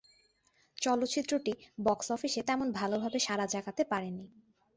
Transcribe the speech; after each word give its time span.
চলচ্চিত্রটি 0.77 1.53
বক্স-অফিসে 1.83 2.41
তেমন 2.43 2.67
ভালভাবে 2.71 3.19
সাড়া 3.19 3.45
জাগাতে 3.45 3.83
পারেনি। 3.83 4.25